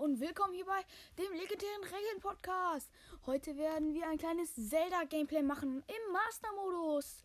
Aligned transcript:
und 0.00 0.18
willkommen 0.18 0.54
hier 0.54 0.64
bei 0.64 0.80
dem 1.18 1.30
legendären 1.34 1.84
Regeln 1.84 2.20
Podcast. 2.20 2.90
Heute 3.26 3.54
werden 3.58 3.92
wir 3.92 4.08
ein 4.08 4.16
kleines 4.16 4.54
Zelda 4.54 5.04
Gameplay 5.04 5.42
machen 5.42 5.84
im 5.86 6.12
Master 6.12 6.48
Modus. 6.54 7.22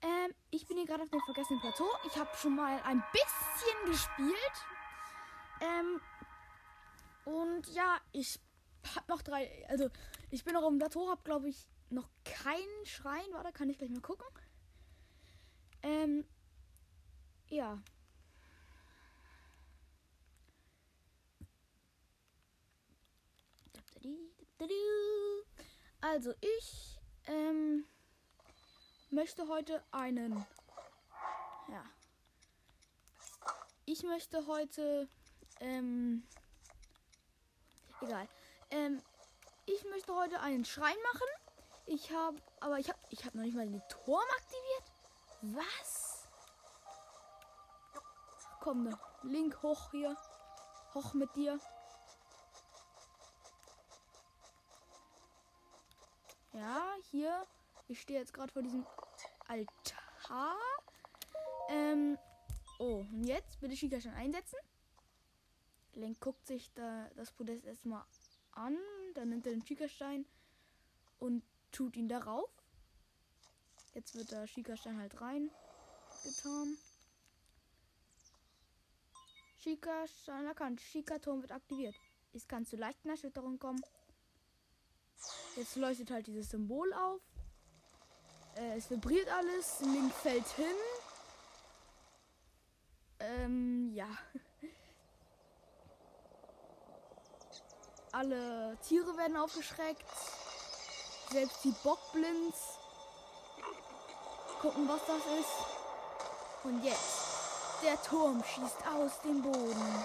Ähm, 0.00 0.34
ich 0.50 0.66
bin 0.66 0.78
hier 0.78 0.86
gerade 0.86 1.04
auf 1.04 1.10
dem 1.10 1.20
vergessenen 1.20 1.60
Plateau. 1.60 1.88
Ich 2.04 2.16
habe 2.16 2.28
schon 2.36 2.56
mal 2.56 2.82
ein 2.82 3.04
bisschen 3.12 3.86
gespielt. 3.86 4.36
Ähm, 5.60 6.00
und 7.24 7.68
ja, 7.68 8.00
ich 8.10 8.40
habe 8.96 9.06
noch 9.08 9.22
drei, 9.22 9.64
also 9.68 9.88
ich 10.30 10.42
bin 10.42 10.54
noch 10.54 10.64
auf 10.64 10.70
dem 10.70 10.80
Plateau, 10.80 11.08
habe 11.08 11.22
glaube 11.22 11.50
ich 11.50 11.68
noch 11.88 12.08
keinen 12.24 12.84
Schrein. 12.84 13.26
Warte, 13.30 13.52
kann 13.52 13.70
ich 13.70 13.78
gleich 13.78 13.90
mal 13.90 14.00
gucken. 14.00 14.26
Ähm, 15.84 16.24
ja. 17.46 17.80
Also 26.12 26.34
ich 26.40 27.00
ähm, 27.26 27.86
möchte 29.10 29.48
heute 29.48 29.82
einen. 29.92 30.46
Ja. 31.68 31.84
Ich 33.86 34.02
möchte 34.02 34.46
heute. 34.46 35.08
Ähm, 35.60 36.26
egal. 38.02 38.28
Ähm, 38.70 39.02
ich 39.64 39.84
möchte 39.84 40.14
heute 40.14 40.40
einen 40.40 40.64
Schrein 40.64 40.96
machen. 41.12 41.26
Ich 41.86 42.12
habe, 42.12 42.36
aber 42.60 42.78
ich 42.78 42.88
habe, 42.88 42.98
ich 43.10 43.24
habe 43.24 43.38
noch 43.38 43.44
nicht 43.44 43.56
mal 43.56 43.66
den 43.66 43.82
Turm 43.88 44.22
aktiviert. 44.38 44.92
Was? 45.56 46.28
Komm, 48.60 48.84
ne. 48.84 48.98
Link 49.22 49.62
hoch 49.62 49.90
hier. 49.92 50.16
Hoch 50.94 51.14
mit 51.14 51.34
dir. 51.36 51.58
Ja, 56.52 56.94
hier. 57.10 57.46
Ich 57.88 58.00
stehe 58.00 58.18
jetzt 58.18 58.34
gerade 58.34 58.52
vor 58.52 58.62
diesem 58.62 58.86
Altar. 59.48 60.56
Ähm. 61.68 62.18
Oh, 62.78 63.04
und 63.12 63.24
jetzt 63.24 63.60
bitte 63.60 63.76
Schikastein 63.76 64.14
einsetzen. 64.14 64.58
Lenk 65.94 66.20
guckt 66.20 66.46
sich 66.46 66.72
da 66.74 67.08
das 67.16 67.32
Podest 67.32 67.64
erstmal 67.64 68.04
an. 68.52 68.76
Dann 69.14 69.28
nimmt 69.28 69.46
er 69.46 69.52
den 69.52 69.64
Schikastein 69.64 70.26
und 71.18 71.42
tut 71.70 71.96
ihn 71.96 72.08
darauf. 72.08 72.50
Jetzt 73.94 74.14
wird 74.14 74.30
der 74.30 74.46
Schikastein 74.46 74.98
halt 74.98 75.20
rein 75.20 75.50
getan. 76.22 76.76
Schika-Stein 79.58 80.46
erkannt. 80.46 80.80
Schika-Turm 80.80 81.42
wird 81.42 81.52
aktiviert. 81.52 81.94
Es 82.32 82.48
kann 82.48 82.66
zu 82.66 82.76
leichten 82.76 83.08
Erschütterungen 83.08 83.58
kommen. 83.58 83.80
Jetzt 85.56 85.76
leuchtet 85.76 86.10
halt 86.10 86.26
dieses 86.26 86.50
Symbol 86.50 86.92
auf. 86.94 87.20
Äh, 88.56 88.78
es 88.78 88.88
vibriert 88.90 89.28
alles. 89.28 89.80
Link 89.80 90.12
fällt 90.14 90.48
hin. 90.48 90.64
Ähm, 93.20 93.92
ja. 93.94 94.08
Alle 98.12 98.76
Tiere 98.86 99.16
werden 99.16 99.36
aufgeschreckt. 99.36 100.04
Selbst 101.30 101.64
die 101.64 101.74
Bockblinds. 101.82 102.78
Gucken, 104.60 104.88
was 104.88 105.00
das 105.06 105.22
ist. 105.38 106.64
Und 106.64 106.82
jetzt. 106.84 107.32
Der 107.82 108.00
Turm 108.02 108.42
schießt 108.44 108.86
aus 108.86 109.20
dem 109.22 109.42
Boden. 109.42 110.04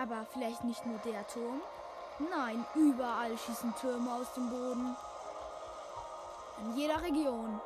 Aber 0.00 0.24
vielleicht 0.32 0.64
nicht 0.64 0.86
nur 0.86 0.96
der 1.00 1.26
Turm. 1.26 1.60
Nein, 2.30 2.64
überall 2.74 3.36
schießen 3.36 3.74
Türme 3.76 4.14
aus 4.14 4.32
dem 4.32 4.48
Boden. 4.48 4.96
In 6.62 6.74
jeder 6.74 7.02
Region. 7.02 7.60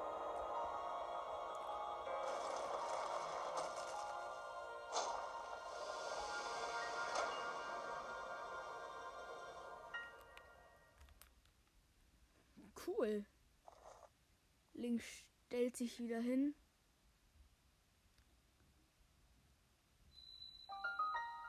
Cool. 12.85 13.25
Link 14.73 15.03
stellt 15.47 15.77
sich 15.77 16.01
wieder 16.01 16.19
hin. 16.19 16.57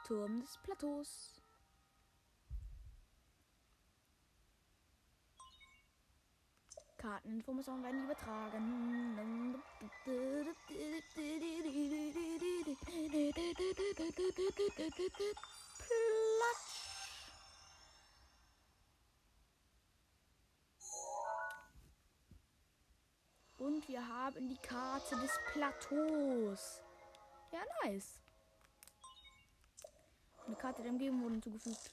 Turm 0.06 0.40
des 0.40 0.58
Plateaus. 0.60 1.42
Karteninformationen 6.98 7.84
werden 7.84 8.04
übertragen. 8.04 9.56
Platsch. 15.78 16.76
Und 23.58 23.88
wir 23.88 24.08
haben 24.08 24.50
die 24.50 24.58
Karte 24.58 25.16
des 25.16 25.32
Plateaus. 25.52 26.84
Ja, 27.52 27.62
nice. 27.84 28.25
Eine 30.46 30.56
Karte 30.56 30.82
der 30.84 30.92
Umgebung 30.92 31.24
wurde 31.24 31.34
hinzugefügt. 31.34 31.92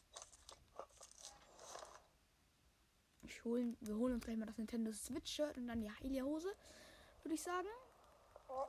Ich 3.22 3.44
holen, 3.44 3.76
wir 3.80 3.96
holen 3.96 4.14
uns 4.14 4.24
gleich 4.24 4.36
mal 4.36 4.46
das 4.46 4.58
Nintendo 4.58 4.92
Switch 4.92 5.32
Shirt 5.32 5.56
und 5.56 5.66
dann 5.68 5.80
die 5.80 5.90
heilige 5.90 6.22
Hose, 6.22 6.54
würde 7.22 7.34
ich 7.34 7.42
sagen. 7.42 7.68
Oh, 8.48 8.66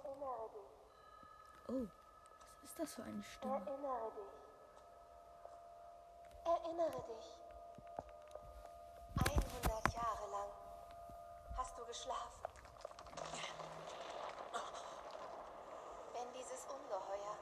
was 2.62 2.70
ist 2.70 2.80
das 2.80 2.94
für 2.96 3.04
eine 3.04 3.22
Stimme? 3.24 3.56
Erinnere 3.56 4.12
dich. 4.16 4.44
Erinnere 6.46 7.04
dich. 7.08 7.38
100 9.30 9.94
Jahre 9.94 10.32
lang 10.32 10.50
hast 11.58 11.78
du 11.78 11.86
geschlafen. 11.86 12.44
Wenn 16.14 16.34
dieses 16.34 16.66
Ungeheuer 16.66 17.38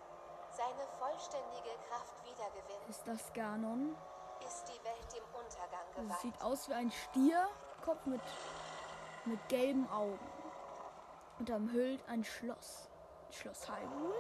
seine 0.56 0.86
vollständige 1.00 1.70
Kraft 1.90 2.24
wiedergewinnt, 2.26 2.90
Ist 2.90 3.08
das 3.08 3.32
Ganon? 3.34 3.96
ist 4.46 4.68
die 4.68 4.84
Welt 4.84 5.14
dem 5.14 5.24
Untergang 5.36 5.86
Das 5.96 6.04
geweiht. 6.04 6.20
sieht 6.22 6.42
aus 6.42 6.68
wie 6.70 6.74
ein 6.74 6.92
Stierkopf 6.92 8.06
mit, 8.06 8.22
mit 9.26 9.50
gelben 9.50 9.90
Augen. 9.92 10.20
Und 11.40 11.50
umhüllt 11.50 12.08
ein 12.08 12.24
Schloss. 12.24 12.90
Schloss 13.32 13.68
Hyrule? 13.70 14.14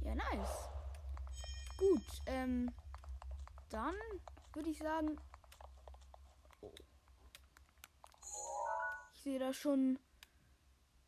Ja, 0.00 0.14
nice. 0.14 0.68
Gut, 1.78 2.02
ähm, 2.26 2.70
dann 3.70 3.94
würde 4.52 4.70
ich 4.70 4.78
sagen. 4.78 5.16
Sehe 9.24 9.38
da 9.38 9.52
schon. 9.52 9.98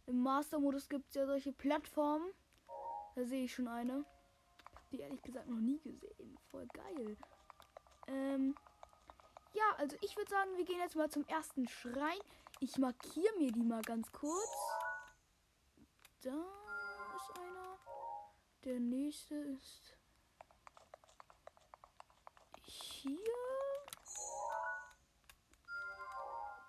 Im 0.06 0.22
Master-Modus 0.22 0.88
gibt 0.88 1.08
es 1.08 1.14
ja 1.14 1.26
solche 1.26 1.52
Plattformen. 1.52 2.32
Da 3.14 3.24
sehe 3.24 3.44
ich 3.44 3.54
schon 3.54 3.68
eine. 3.68 4.04
Die 4.90 5.00
ehrlich 5.00 5.22
gesagt 5.22 5.48
noch 5.48 5.60
nie 5.60 5.78
gesehen. 5.80 6.38
Voll 6.50 6.66
geil. 6.68 7.16
Ähm. 8.08 8.54
Ja, 9.52 9.64
also 9.78 9.96
ich 10.02 10.16
würde 10.16 10.30
sagen, 10.30 10.50
wir 10.56 10.64
gehen 10.64 10.80
jetzt 10.80 10.96
mal 10.96 11.10
zum 11.10 11.24
ersten 11.26 11.68
Schrein. 11.68 12.18
Ich 12.60 12.76
markiere 12.78 13.38
mir 13.38 13.52
die 13.52 13.62
mal 13.62 13.82
ganz 13.82 14.10
kurz. 14.12 14.50
Da 16.22 16.44
ist 17.16 17.38
einer. 17.38 17.78
Der 18.64 18.80
nächste 18.80 19.34
ist 19.34 19.96
hier. 22.62 23.18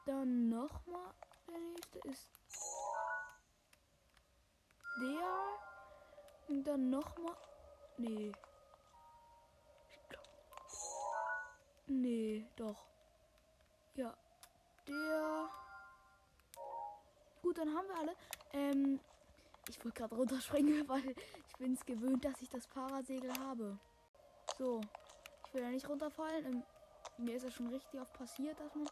Dann 0.05 0.49
nochmal. 0.49 1.13
Der 1.47 1.59
nächste 1.59 1.99
ist 1.99 2.27
der. 4.99 5.59
Und 6.47 6.63
dann 6.63 6.89
nochmal. 6.89 7.35
Nee. 7.97 8.31
Nee, 11.88 12.45
doch. 12.55 12.83
Ja. 13.95 14.13
Der. 14.88 15.49
Gut, 17.41 17.57
dann 17.57 17.73
haben 17.73 17.88
wir 17.88 17.95
alle. 17.97 18.15
Ähm. 18.53 18.99
Ich 19.69 19.83
wollte 19.83 19.97
gerade 19.97 20.15
runterspringen, 20.15 20.88
weil 20.89 21.09
ich 21.09 21.57
bin 21.57 21.73
es 21.73 21.85
gewöhnt, 21.85 22.23
dass 22.23 22.41
ich 22.41 22.49
das 22.49 22.67
Parasegel 22.67 23.33
habe. 23.39 23.77
So. 24.57 24.81
Ich 25.45 25.53
will 25.53 25.61
ja 25.61 25.69
nicht 25.69 25.88
runterfallen. 25.88 26.45
Ähm, 26.45 26.63
mir 27.17 27.35
ist 27.35 27.44
ja 27.44 27.51
schon 27.51 27.67
richtig 27.67 27.99
oft 27.99 28.13
passiert, 28.13 28.59
dass 28.59 28.73
man. 28.75 28.88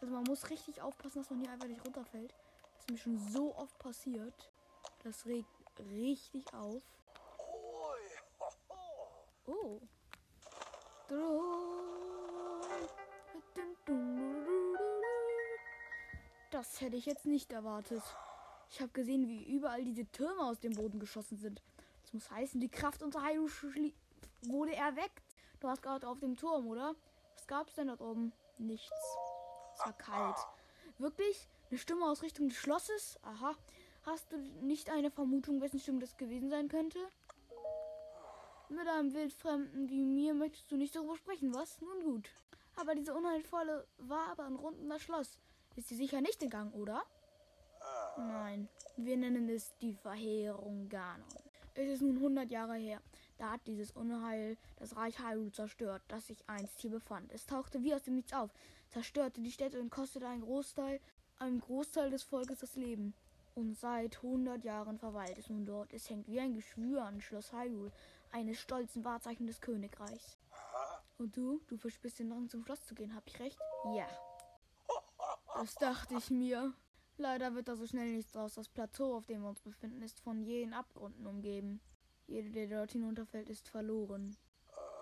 Also 0.00 0.12
man 0.12 0.24
muss 0.24 0.50
richtig 0.50 0.82
aufpassen, 0.82 1.20
dass 1.20 1.30
man 1.30 1.40
hier 1.40 1.50
einfach 1.50 1.68
nicht 1.68 1.84
runterfällt. 1.84 2.34
Das 2.74 2.80
ist 2.80 2.90
mir 2.90 2.98
schon 2.98 3.18
so 3.18 3.56
oft 3.56 3.78
passiert. 3.78 4.50
Das 5.02 5.26
regt 5.26 5.48
richtig 5.90 6.52
auf. 6.52 6.82
Oh. 9.46 9.80
Das 16.50 16.80
hätte 16.80 16.96
ich 16.96 17.06
jetzt 17.06 17.26
nicht 17.26 17.52
erwartet. 17.52 18.02
Ich 18.70 18.80
habe 18.80 18.90
gesehen, 18.92 19.28
wie 19.28 19.44
überall 19.44 19.84
diese 19.84 20.04
Türme 20.06 20.42
aus 20.42 20.58
dem 20.58 20.74
Boden 20.74 20.98
geschossen 20.98 21.36
sind. 21.36 21.62
Das 22.02 22.12
muss 22.12 22.30
heißen, 22.30 22.60
die 22.60 22.68
Kraft 22.68 23.02
unter 23.02 23.22
Hyrule 23.22 23.92
wurde 24.42 24.74
erweckt. 24.74 25.22
Du 25.60 25.68
warst 25.68 25.82
gerade 25.82 26.08
auf 26.08 26.20
dem 26.20 26.36
Turm, 26.36 26.66
oder? 26.66 26.94
Was 27.34 27.46
gab's 27.46 27.74
denn 27.74 27.88
dort 27.88 28.00
oben? 28.00 28.32
Nichts. 28.58 28.90
War 29.86 29.92
kalt. 29.92 30.36
Wirklich? 30.98 31.48
Eine 31.70 31.78
Stimme 31.78 32.06
aus 32.06 32.24
Richtung 32.24 32.48
des 32.48 32.58
Schlosses? 32.58 33.20
Aha. 33.22 33.54
Hast 34.02 34.32
du 34.32 34.36
nicht 34.66 34.90
eine 34.90 35.12
Vermutung, 35.12 35.60
wessen 35.60 35.78
Stimme 35.78 36.00
das 36.00 36.16
gewesen 36.16 36.50
sein 36.50 36.66
könnte? 36.66 36.98
Mit 38.68 38.88
einem 38.88 39.14
Wildfremden 39.14 39.88
wie 39.88 40.02
mir 40.02 40.34
möchtest 40.34 40.72
du 40.72 40.76
nicht 40.76 40.96
darüber 40.96 41.16
sprechen, 41.16 41.54
was? 41.54 41.80
Nun 41.80 42.02
gut. 42.02 42.28
Aber 42.74 42.96
diese 42.96 43.14
unheilvolle 43.14 43.86
war 43.98 44.26
aber 44.32 44.46
ein 44.46 44.56
Rund 44.56 44.80
um 44.80 44.88
das 44.88 45.02
Schloss. 45.02 45.38
Ist 45.76 45.86
sie 45.86 45.94
sicher 45.94 46.20
nicht 46.20 46.42
in 46.42 46.50
Gang, 46.50 46.74
oder? 46.74 47.04
Nein, 48.18 48.68
wir 48.96 49.16
nennen 49.16 49.48
es 49.48 49.72
die 49.78 49.94
Verheerung 49.94 50.88
Ganon. 50.88 51.24
Es 51.74 51.88
ist 51.88 52.02
nun 52.02 52.16
100 52.16 52.50
Jahre 52.50 52.74
her. 52.74 53.00
Da 53.38 53.52
hat 53.52 53.66
dieses 53.66 53.92
Unheil 53.92 54.56
das 54.78 54.96
Reich 54.96 55.18
Hyrule 55.18 55.52
zerstört, 55.52 56.02
das 56.08 56.26
sich 56.26 56.42
einst 56.48 56.80
hier 56.80 56.90
befand. 56.90 57.30
Es 57.32 57.46
tauchte 57.46 57.82
wie 57.82 57.94
aus 57.94 58.02
dem 58.02 58.14
Nichts 58.14 58.32
auf, 58.32 58.50
zerstörte 58.88 59.40
die 59.40 59.52
Städte 59.52 59.80
und 59.80 59.90
kostete 59.90 60.28
einen 60.28 60.42
Großteil, 60.42 61.00
einem 61.38 61.60
Großteil 61.60 62.10
des 62.10 62.22
Volkes 62.22 62.60
das 62.60 62.76
Leben. 62.76 63.14
Und 63.54 63.74
seit 63.74 64.16
100 64.16 64.64
Jahren 64.64 64.98
verweilt 64.98 65.38
es 65.38 65.48
nun 65.48 65.64
dort. 65.64 65.92
Es 65.92 66.10
hängt 66.10 66.28
wie 66.28 66.40
ein 66.40 66.54
Geschwür 66.54 67.04
an 67.04 67.20
Schloss 67.20 67.52
Hyrule, 67.52 67.90
eines 68.30 68.60
stolzen 68.60 69.04
Wahrzeichen 69.04 69.46
des 69.46 69.60
Königreichs. 69.60 70.38
Und 71.18 71.36
du? 71.36 71.60
Du 71.66 71.78
verspürst 71.78 72.18
den 72.18 72.30
Drang 72.30 72.48
zum 72.48 72.62
Schloss 72.64 72.84
zu 72.84 72.94
gehen, 72.94 73.14
hab 73.14 73.26
ich 73.26 73.40
recht? 73.40 73.58
Ja. 73.94 74.06
Das 75.54 75.74
dachte 75.76 76.14
ich 76.16 76.30
mir. 76.30 76.74
Leider 77.16 77.54
wird 77.54 77.68
da 77.68 77.76
so 77.76 77.86
schnell 77.86 78.12
nichts 78.12 78.32
draus. 78.32 78.54
Das 78.54 78.68
Plateau, 78.68 79.16
auf 79.16 79.24
dem 79.24 79.40
wir 79.40 79.48
uns 79.48 79.62
befinden, 79.62 80.02
ist 80.02 80.20
von 80.20 80.42
jenen 80.42 80.74
Abgründen 80.74 81.26
umgeben. 81.26 81.80
Jeder, 82.26 82.50
der 82.50 82.66
dort 82.66 82.92
hinunterfällt, 82.92 83.48
ist 83.48 83.68
verloren. 83.68 84.36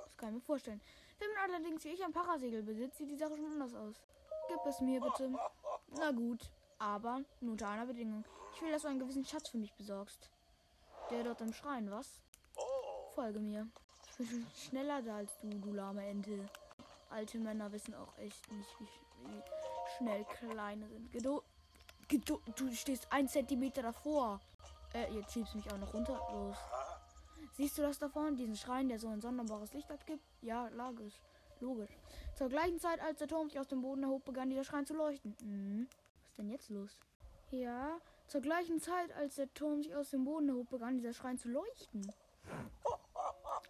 Das 0.05 0.17
kann 0.17 0.29
ich 0.29 0.35
mir 0.37 0.41
vorstellen. 0.41 0.81
Wenn 1.19 1.29
man 1.35 1.51
allerdings 1.51 1.85
wie 1.85 1.91
ich 1.91 2.05
ein 2.05 2.13
Parasegel 2.13 2.63
besitzt, 2.63 2.99
sieht 2.99 3.11
die 3.11 3.17
Sache 3.17 3.37
schon 3.37 3.47
anders 3.47 3.75
aus. 3.75 3.95
Gib 4.49 4.59
es 4.67 4.81
mir 4.81 5.01
bitte. 5.01 5.33
Na 5.99 6.11
gut, 6.11 6.51
aber 6.79 7.23
nur 7.41 7.53
unter 7.53 7.69
einer 7.69 7.87
Bedingung. 7.87 8.25
Ich 8.55 8.63
will, 8.63 8.73
dass 8.73 8.83
du 8.83 8.89
einen 8.89 8.99
gewissen 8.99 9.25
Schatz 9.25 9.49
für 9.49 9.59
mich 9.59 9.73
besorgst. 9.75 10.31
Der 11.11 11.25
dort 11.25 11.41
im 11.41 11.53
Schrein, 11.53 11.91
was? 11.91 12.21
Folge 13.15 13.39
mir. 13.39 13.69
Ich 14.11 14.17
bin 14.17 14.27
schon 14.27 14.47
schneller 14.55 15.03
da 15.03 15.17
als 15.17 15.39
du, 15.39 15.49
du 15.49 15.73
lahme 15.73 16.05
Ente. 16.07 16.49
Alte 17.11 17.39
Männer 17.39 17.71
wissen 17.73 17.95
auch 17.95 18.17
echt 18.19 18.51
nicht, 18.53 18.81
wie, 18.81 18.89
wie 19.29 19.43
schnell 19.97 20.25
kleine 20.25 20.89
sind. 20.89 21.13
Geduld. 21.13 21.43
Geduld. 22.09 22.43
Du 22.57 22.73
stehst 22.75 23.07
ein 23.11 23.29
Zentimeter 23.29 23.83
davor. 23.83 24.41
Äh, 24.93 25.13
jetzt 25.13 25.33
schiebst 25.33 25.55
mich 25.55 25.71
auch 25.73 25.79
noch 25.79 25.93
runter. 25.95 26.21
Los. 26.33 26.57
Siehst 27.57 27.79
du 27.79 27.83
das 27.83 27.99
da 27.99 28.09
vorne? 28.09 28.37
Diesen 28.37 28.57
Schrein, 28.57 28.89
der 28.89 28.99
so 28.99 29.09
ein 29.09 29.21
sonderbares 29.21 29.73
Licht 29.75 29.91
abgibt? 29.91 30.25
Ja, 30.43 30.69
logisch. 30.69 31.15
Logisch. 31.61 31.97
Zur 32.35 32.49
gleichen 32.49 32.81
Zeit, 32.81 33.01
als 33.01 33.21
der 33.21 33.29
Turm 33.29 33.49
sich 33.49 33.61
aus 33.61 33.69
dem 33.69 33.81
Boden 33.81 34.03
erhob, 34.03 34.25
begann 34.25 34.51
dieser 34.51 34.65
Schrein 34.65 34.87
zu 34.87 34.95
leuchten. 34.95 35.37
Mhm. 35.41 35.87
Was 35.89 36.31
ist 36.31 36.39
denn 36.39 36.51
jetzt 36.51 36.71
los? 36.71 36.99
Ja, 37.53 38.01
zur 38.27 38.41
gleichen 38.41 38.81
Zeit, 38.81 39.13
als 39.13 39.37
der 39.37 39.53
Turm 39.55 39.85
sich 39.85 39.95
aus 39.95 40.11
dem 40.11 40.25
Boden 40.25 40.49
erhob, 40.49 40.69
begann 40.69 40.97
dieser 40.97 41.13
Schrein 41.13 41.39
zu 41.39 41.49
leuchten. 41.49 42.11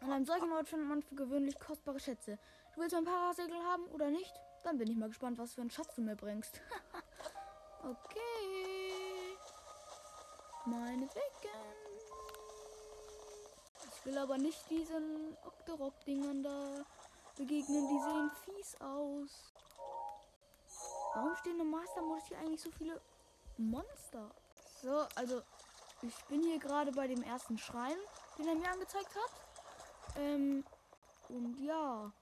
An 0.01 0.13
einem 0.13 0.25
solchen 0.25 0.51
Ort 0.53 0.69
findet 0.69 0.89
man 0.89 1.03
für 1.03 1.15
gewöhnlich 1.15 1.59
kostbare 1.59 2.01
Schätze. 2.01 2.39
Du 2.75 2.81
willst 2.81 2.95
ein 2.95 3.05
Parasegel 3.05 3.63
haben 3.65 3.85
oder 3.89 4.11
nicht? 4.11 4.33
Dann 4.63 4.79
bin 4.79 4.91
ich 4.91 4.97
mal 4.97 5.09
gespannt, 5.09 5.39
was 5.39 5.55
für 5.55 5.61
einen 5.61 5.71
Schatz 5.71 5.95
du 5.95 6.01
mir 6.01 6.17
bringst. 6.17 6.61
okay. 7.83 9.37
Meinetwegen. 10.65 11.94
Ich 14.05 14.11
will 14.11 14.19
aber 14.19 14.37
nicht 14.37 14.69
diesen 14.69 15.35
Octorok-Dingern 15.47 16.43
da 16.43 16.85
begegnen. 17.39 17.89
Die 17.89 17.99
sehen 17.99 18.31
fies 18.45 18.79
aus. 18.83 19.55
Warum 21.15 21.35
stehen 21.37 21.59
im 21.59 21.71
Master-Modus 21.71 22.27
hier 22.27 22.39
eigentlich 22.39 22.61
so 22.61 22.71
viele 22.71 23.01
Monster? 23.57 24.31
So, 24.83 25.07
also 25.15 25.41
ich 26.03 26.15
bin 26.27 26.43
hier 26.43 26.59
gerade 26.59 26.93
bei 26.93 27.07
dem 27.07 27.23
ersten 27.23 27.57
Schrein, 27.57 27.97
den 28.37 28.47
er 28.47 28.55
mir 28.57 28.71
angezeigt 28.71 29.09
hat. 29.15 30.17
Ähm, 30.19 30.67
und 31.31 31.59
ja, 31.65 32.13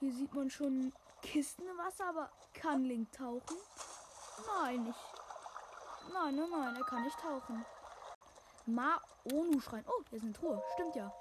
hier 0.00 0.12
sieht 0.14 0.32
man 0.32 0.48
schon 0.48 0.94
Kisten 1.20 1.68
im 1.68 1.76
Wasser, 1.76 2.06
aber 2.06 2.30
kann 2.54 2.84
Link 2.84 3.12
tauchen? 3.12 3.58
Nein, 4.46 4.84
nicht. 4.84 4.98
Nein, 6.10 6.36
nein, 6.36 6.50
nein, 6.50 6.76
er 6.76 6.84
kann 6.84 7.04
nicht 7.04 7.20
tauchen. 7.20 7.66
Ma 8.66 9.00
Onu 9.32 9.60
Schrein. 9.60 9.84
Oh, 9.86 10.02
hier 10.10 10.18
ist 10.18 10.24
eine 10.24 10.32
Truhe. 10.32 10.62
Stimmt 10.74 10.96
ja. 10.96 11.12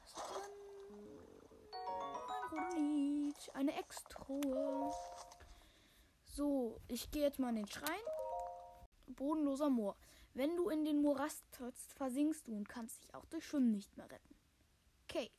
Was 0.00 0.10
ist 0.10 0.16
drin? 0.16 0.52
Ein 2.28 2.58
Rodonit. 2.58 3.50
Eine 3.54 3.76
Ex-Truhe. 3.78 4.92
So, 6.24 6.80
ich 6.88 7.10
gehe 7.10 7.22
jetzt 7.22 7.38
mal 7.38 7.48
in 7.50 7.56
den 7.56 7.68
Schrein. 7.68 8.00
Bodenloser 9.06 9.70
Moor. 9.70 9.96
Wenn 10.34 10.56
du 10.56 10.68
in 10.68 10.84
den 10.84 11.02
Morast 11.02 11.44
trittst, 11.50 11.92
versinkst 11.94 12.46
du 12.46 12.52
und 12.56 12.68
kannst 12.68 13.02
dich 13.02 13.14
auch 13.14 13.24
durch 13.26 13.46
Schwimmen 13.46 13.72
nicht 13.72 13.96
mehr 13.96 14.10
retten. 14.10 14.36
Okay. 15.04 15.30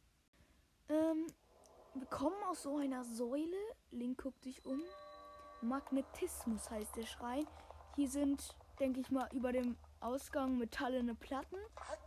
Ähm, 0.89 1.27
wir 1.93 2.07
kommen 2.07 2.41
aus 2.49 2.63
so 2.63 2.77
einer 2.77 3.03
Säule. 3.03 3.57
Link 3.91 4.21
guckt 4.21 4.43
sich 4.43 4.65
um. 4.65 4.81
Magnetismus 5.61 6.69
heißt 6.69 6.95
der 6.95 7.05
Schrein. 7.05 7.47
Hier 7.95 8.09
sind, 8.09 8.55
denke 8.79 8.99
ich 8.99 9.11
mal, 9.11 9.29
über 9.33 9.51
dem 9.51 9.77
Ausgang 10.01 10.57
metallene 10.57 11.15
Platten. 11.15 11.57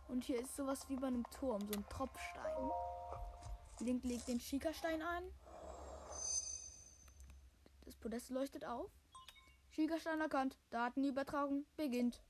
Und 0.09 0.23
hier 0.25 0.39
ist 0.39 0.55
sowas 0.55 0.87
wie 0.89 0.97
bei 0.97 1.07
einem 1.07 1.23
Turm, 1.31 1.61
so 1.61 1.73
ein 1.73 1.85
Tropfstein. 1.89 2.69
Link 3.79 4.03
legt 4.03 4.27
den 4.27 4.39
Schiekerstein 4.39 5.01
ein. 5.01 5.23
Das 7.85 7.95
Podest 7.95 8.29
leuchtet 8.29 8.65
auf. 8.65 8.91
Schiekerstein 9.71 10.21
erkannt. 10.21 10.57
Datenübertragung 10.69 11.65
beginnt. 11.75 12.21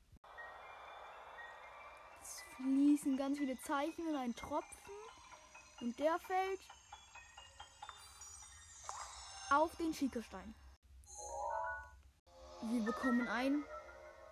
Es 2.21 2.41
fließen 2.57 3.17
ganz 3.17 3.37
viele 3.37 3.57
Zeichen 3.57 4.07
in 4.07 4.15
einen 4.15 4.35
Tropfen. 4.35 4.93
Und 5.81 5.99
der 5.99 6.17
fällt 6.19 6.59
auf 9.51 9.75
den 9.77 9.93
Schiekerstein. 9.93 10.53
Wir 12.63 12.83
bekommen 12.83 13.27
ein 13.27 13.63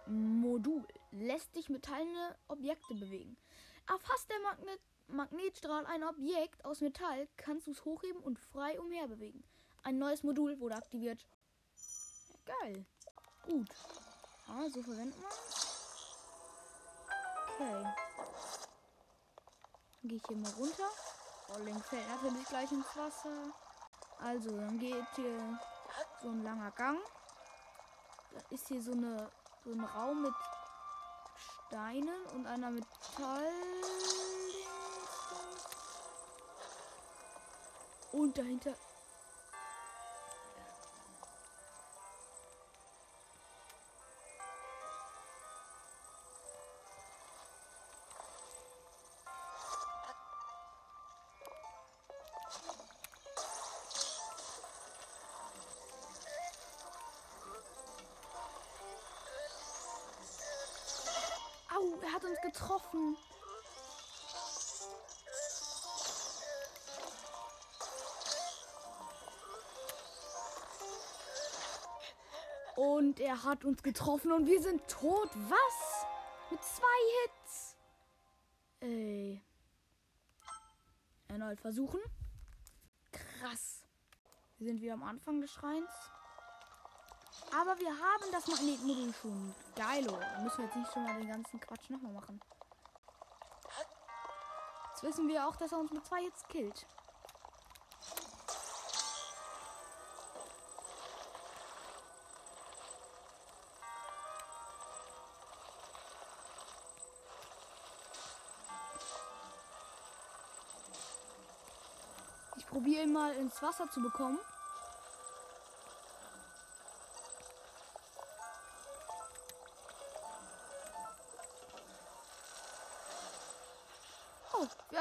Modul. 0.08 0.86
Lässt 1.12 1.54
sich 1.54 1.70
metallene 1.70 2.36
Objekte 2.48 2.96
bewegen. 2.96 3.38
Erfasst 3.88 4.30
der 4.30 4.40
Magnet 4.40 4.80
Magnetstrahl 5.08 5.86
ein 5.86 6.04
Objekt 6.04 6.64
aus 6.66 6.82
Metall, 6.82 7.28
kannst 7.36 7.68
du 7.68 7.72
es 7.72 7.84
hochheben 7.84 8.22
und 8.24 8.40
frei 8.40 8.80
umherbewegen. 8.80 9.44
Ein 9.84 9.98
neues 9.98 10.24
Modul 10.24 10.60
wurde 10.60 10.76
aktiviert. 10.76 11.28
Ja, 12.46 12.56
geil. 12.60 12.86
Gut. 13.46 13.70
Ah, 14.48 14.70
so 14.70 14.82
verwenden 14.82 15.20
wir. 15.20 15.28
Okay. 17.54 17.84
Dann 20.02 20.10
gehe 20.10 20.18
ich 20.18 20.24
hier 20.28 20.38
mal 20.38 20.52
runter. 20.54 20.90
Oh, 21.50 21.60
Link 21.60 21.84
fällt 21.86 22.08
natürlich 22.08 22.48
gleich 22.48 22.72
ins 22.72 22.96
Wasser. 22.96 23.54
Also, 24.20 24.58
dann 24.58 24.80
geht 24.80 25.06
hier 25.16 25.60
so 26.22 26.30
ein 26.30 26.44
langer 26.44 26.72
Gang. 26.72 27.00
Da 28.32 28.40
ist 28.50 28.68
hier 28.70 28.82
so, 28.82 28.94
eine, 28.94 29.30
so 29.64 29.72
ein 29.72 29.80
Raum 29.80 30.22
mit 30.22 30.34
Steinen 31.68 32.26
und 32.36 32.46
einer 32.46 32.70
Metall. 32.70 33.52
Und 38.12 38.38
dahinter. 38.38 38.76
er 62.14 62.16
hat 62.16 62.26
uns 62.26 62.42
getroffen. 62.42 63.18
Und 72.76 73.20
er 73.20 73.44
hat 73.44 73.66
uns 73.66 73.82
getroffen 73.82 74.32
und 74.32 74.46
wir 74.46 74.62
sind 74.62 74.88
tot. 74.88 75.30
Was? 75.34 76.06
Mit 76.52 76.64
zwei 76.64 76.86
Hits. 77.24 77.76
Ey. 78.82 79.42
Erneut 81.30 81.60
versuchen. 81.62 82.00
Krass. 83.12 83.86
Wir 84.60 84.68
sind 84.68 84.82
wieder 84.82 84.94
am 84.94 85.04
Anfang 85.04 85.42
des 85.42 85.52
Schreins. 85.52 85.90
Aber 87.56 87.78
wir 87.80 87.92
haben 87.92 88.32
das 88.32 88.48
Magnetmodul 88.48 89.14
schon. 89.14 89.54
Geilo. 89.76 90.18
Müssen 90.42 90.58
wir 90.58 90.66
jetzt 90.66 90.76
nicht 90.76 90.92
schon 90.92 91.04
mal 91.04 91.20
den 91.20 91.30
ganzen 91.30 91.60
Quatsch 91.60 91.88
nochmal 91.90 92.14
machen. 92.14 92.42
Jetzt 94.90 95.04
wissen 95.04 95.28
wir 95.28 95.48
auch, 95.48 95.56
dass 95.56 95.72
er 95.72 95.78
uns 95.78 95.92
mit 95.92 96.04
zwei 96.06 96.22
Hits 96.24 96.44
killt. 96.48 96.88
Ich 112.58 112.68
probiere 112.68 113.04
ihn 113.04 113.14
mal 113.14 113.34
ins 113.36 113.62
Wasser 113.62 113.90
zu 113.92 114.02
bekommen. 114.02 114.40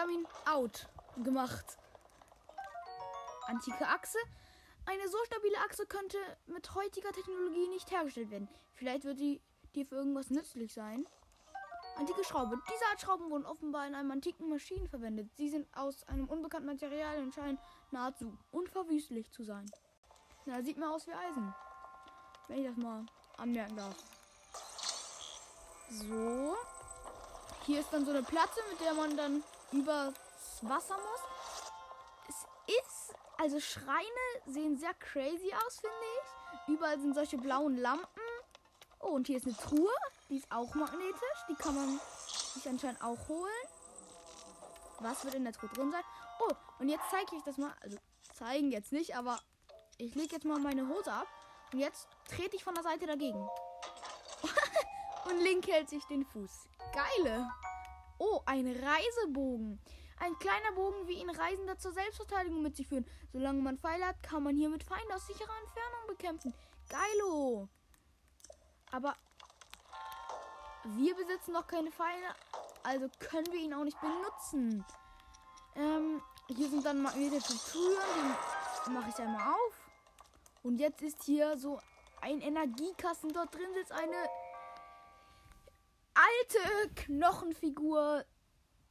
Haben 0.03 0.11
ihn 0.11 0.27
out 0.47 0.89
gemacht. 1.23 1.79
Antike 3.47 3.87
Achse. 3.87 4.19
Eine 4.85 5.09
so 5.09 5.17
stabile 5.27 5.59
Achse 5.59 5.87
könnte 5.87 6.19
mit 6.47 6.75
heutiger 6.75 7.13
Technologie 7.13 7.69
nicht 7.69 7.91
hergestellt 7.91 8.31
werden. 8.31 8.49
Vielleicht 8.75 9.05
wird 9.05 9.21
die 9.21 9.41
dir 9.77 9.87
für 9.87 9.95
irgendwas 9.95 10.31
nützlich 10.31 10.75
sein. 10.75 11.07
Antike 11.97 12.25
Schraube. 12.25 12.59
Diese 12.69 12.85
Art 12.91 13.01
Schrauben 13.01 13.31
wurden 13.31 13.47
offenbar 13.47 13.87
in 13.87 13.95
einem 13.95 14.11
antiken 14.11 14.49
Maschinen 14.49 14.89
verwendet. 14.89 15.31
Sie 15.37 15.49
sind 15.49 15.69
aus 15.77 16.03
einem 16.09 16.27
unbekannten 16.27 16.67
Material 16.67 17.19
und 17.19 17.33
scheinen 17.33 17.59
nahezu 17.93 18.37
unverwüstlich 18.51 19.31
zu 19.31 19.45
sein. 19.45 19.71
Na, 20.47 20.63
sieht 20.63 20.79
mal 20.79 20.91
aus 20.91 21.07
wie 21.07 21.13
Eisen. 21.13 21.55
Wenn 22.49 22.59
ich 22.59 22.67
das 22.67 22.77
mal 22.77 23.07
anmerken 23.37 23.77
darf. 23.77 23.95
So. 25.91 26.57
Hier 27.67 27.81
ist 27.81 27.93
dann 27.93 28.05
so 28.05 28.11
eine 28.11 28.25
Platte, 28.25 28.59
mit 28.71 28.81
der 28.81 28.95
man 28.95 29.17
dann 29.17 29.45
übers 29.73 30.15
Wasser 30.63 30.97
muss. 30.97 32.29
Es 32.29 32.47
ist, 32.79 33.15
also 33.39 33.59
Schreine 33.61 34.07
sehen 34.47 34.77
sehr 34.77 34.95
crazy 34.95 35.53
aus, 35.67 35.81
finde 35.81 35.97
ich. 35.97 36.75
Überall 36.75 37.01
sind 37.01 37.15
solche 37.15 37.39
blauen 37.39 37.77
Lampen. 37.77 38.07
Oh, 39.01 39.09
und 39.09 39.27
hier 39.27 39.37
ist 39.37 39.47
eine 39.47 39.57
Truhe. 39.57 39.93
Die 40.29 40.37
ist 40.37 40.51
auch 40.53 40.75
magnetisch. 40.75 41.39
Die 41.49 41.55
kann 41.55 41.75
man 41.75 42.01
sich 42.55 42.69
anscheinend 42.69 43.03
auch 43.03 43.29
holen. 43.29 43.51
Was 45.01 45.25
wird 45.25 45.35
in 45.35 45.45
der 45.45 45.53
Truhe 45.53 45.71
drin 45.71 45.91
sein? 45.91 46.05
Oh, 46.41 46.55
und 46.79 46.89
jetzt 46.89 47.05
zeige 47.11 47.37
ich 47.37 47.43
das 47.43 47.57
mal. 47.57 47.73
Also 47.81 47.99
zeigen 48.35 48.71
jetzt 48.71 48.93
nicht, 48.93 49.17
aber 49.17 49.41
ich 49.99 50.15
lege 50.15 50.35
jetzt 50.35 50.45
mal 50.45 50.61
meine 50.61 50.89
Hose 50.89 51.13
ab. 51.13 51.27
Und 51.73 51.81
jetzt 51.81 52.07
trete 52.29 52.57
ich 52.57 52.65
von 52.65 52.75
der 52.75 52.85
Seite 52.85 53.07
dagegen. 53.07 53.49
und 55.25 55.41
Link 55.41 55.67
hält 55.67 55.89
sich 55.89 56.05
den 56.05 56.25
Fuß. 56.25 56.69
Geile. 56.93 57.51
Oh, 58.25 58.41
ein 58.47 58.69
Reisebogen. 58.69 59.81
Ein 60.21 60.39
kleiner 60.39 60.71
Bogen, 60.77 61.09
wie 61.09 61.21
ihn 61.21 61.29
Reisende 61.29 61.77
zur 61.77 61.91
Selbstverteidigung 61.91 62.63
mit 62.63 62.77
sich 62.77 62.87
führen. 62.87 63.05
Solange 63.33 63.61
man 63.61 63.79
Pfeile 63.79 64.07
hat, 64.07 64.23
kann 64.23 64.45
man 64.45 64.55
hier 64.55 64.69
mit 64.69 64.85
Feinden 64.85 65.11
aus 65.11 65.27
sicherer 65.27 65.59
Entfernung 65.59 66.07
bekämpfen. 66.07 66.55
Geilo. 66.89 67.69
Aber 68.93 69.17
wir 70.85 71.17
besitzen 71.17 71.53
noch 71.53 71.67
keine 71.67 71.91
Pfeile, 71.91 72.29
also 72.85 73.09
können 73.19 73.53
wir 73.53 73.59
ihn 73.59 73.75
auch 73.75 73.83
nicht 73.83 74.01
benutzen. 74.01 74.85
Ähm, 75.75 76.23
hier 76.47 76.69
sind 76.69 76.87
dann 76.87 77.03
magnetische 77.03 77.59
Türen, 77.73 78.37
die 78.87 78.91
mache 78.91 79.11
ich 79.11 79.19
einmal 79.19 79.53
auf. 79.53 79.81
Und 80.63 80.79
jetzt 80.79 81.03
ist 81.03 81.25
hier 81.25 81.59
so 81.59 81.81
ein 82.21 82.41
Energiekasten. 82.41 83.33
Dort 83.33 83.53
drin 83.53 83.75
sitzt 83.75 83.91
eine 83.91 84.29
alte 86.15 86.95
Knochenfigur. 86.95 88.25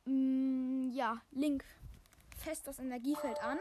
Mm, 0.06 0.90
ja, 0.92 1.22
Link 1.32 1.64
fest 2.38 2.68
das 2.68 2.80
Energiefeld 2.80 3.40
an 3.44 3.60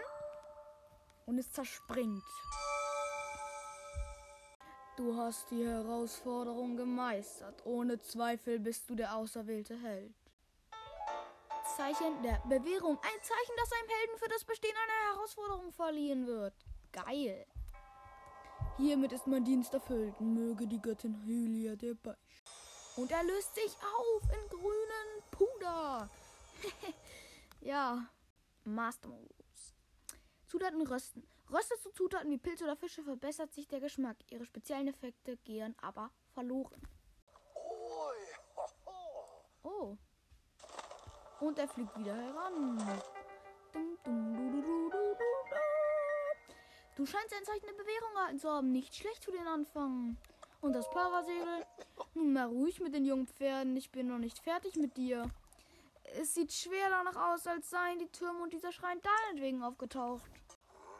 und 1.26 1.38
es 1.38 1.50
zerspringt. 1.50 2.23
Du 4.97 5.17
hast 5.17 5.50
die 5.50 5.64
Herausforderung 5.64 6.76
gemeistert. 6.76 7.64
Ohne 7.64 7.99
Zweifel 8.00 8.59
bist 8.59 8.88
du 8.90 8.95
der 8.95 9.17
auserwählte 9.17 9.76
Held. 9.81 10.14
Zeichen 11.76 12.23
der 12.23 12.43
Bewährung. 12.49 12.99
Ein 12.99 13.23
Zeichen, 13.23 13.55
das 13.57 13.73
einem 13.73 13.88
Helden 13.88 14.19
für 14.19 14.29
das 14.29 14.45
Bestehen 14.45 14.75
einer 14.76 15.14
Herausforderung 15.14 15.73
verliehen 15.73 16.26
wird. 16.26 16.55
Geil. 16.93 17.47
Hiermit 18.76 19.12
ist 19.12 19.26
mein 19.26 19.45
Dienst 19.45 19.73
erfüllt. 19.73 20.21
Möge 20.21 20.67
die 20.67 20.83
Göttin 20.83 21.23
Hylia 21.25 21.76
dir 21.76 21.95
beistehen. 21.95 22.39
Und 22.97 23.11
er 23.11 23.23
löst 23.23 23.54
sich 23.54 23.76
auf 23.76 24.23
in 24.23 24.49
grünen 24.49 25.23
Puder. 25.30 26.11
ja. 27.61 28.06
Master 28.64 29.09
Modus. 29.09 29.75
Zutaten 30.47 30.87
rösten. 30.87 31.26
Röstest 31.50 31.85
du 31.87 31.90
Zutaten 31.90 32.30
wie 32.30 32.38
Pilze 32.38 32.64
oder 32.64 32.76
Fische, 32.76 33.02
verbessert 33.02 33.52
sich 33.52 33.66
der 33.66 33.80
Geschmack. 33.80 34.16
Ihre 34.30 34.44
speziellen 34.44 34.88
Effekte 34.88 35.37
gehen 35.38 35.75
aber 35.80 36.11
verloren. 36.32 36.80
Oh. 39.62 39.97
Und 41.40 41.59
er 41.59 41.68
fliegt 41.68 41.97
wieder 41.99 42.14
heran. 42.14 42.78
Du 46.97 47.06
scheinst 47.06 47.35
ein 47.35 47.44
Zeichen 47.44 47.66
der 47.66 47.73
Bewährung 47.73 48.14
erhalten 48.14 48.38
zu 48.38 48.50
haben. 48.50 48.73
Nicht 48.73 48.94
schlecht 48.94 49.25
für 49.25 49.32
den 49.32 49.47
Anfang. 49.47 50.16
Und 50.61 50.75
das 50.75 50.88
Parasegel? 50.90 51.67
Nun 52.14 52.33
mal 52.33 52.47
ruhig 52.47 52.81
mit 52.81 52.95
den 52.95 53.05
jungen 53.05 53.26
Pferden. 53.26 53.76
Ich 53.76 53.90
bin 53.90 54.09
noch 54.09 54.19
nicht 54.19 54.38
fertig 54.38 54.76
mit 54.76 54.97
dir. 54.97 55.31
Es 56.21 56.35
sieht 56.35 56.52
schwer 56.52 56.90
danach 56.90 57.33
aus, 57.33 57.47
als 57.47 57.71
seien 57.71 57.99
die 57.99 58.09
Türme 58.09 58.43
und 58.43 58.52
dieser 58.52 58.73
Schrein 58.73 59.00
deinetwegen 59.00 59.62
aufgetaucht. 59.62 60.31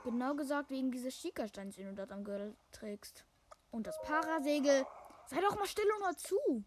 Genau 0.05 0.35
gesagt 0.35 0.71
wegen 0.71 0.91
dieses 0.91 1.15
Schiekersteins, 1.15 1.77
den 1.77 1.89
du 1.89 1.95
dort 1.95 2.13
am 2.13 2.25
Gürtel 2.25 2.57
trägst. 2.73 3.25
Und 3.71 3.87
das 3.87 4.01
Parasegel. 4.03 4.87
Sei 5.27 5.41
doch 5.41 5.57
mal 5.57 5.67
still 5.67 5.91
und 5.97 6.07
hör 6.07 6.17
zu. 6.17 6.65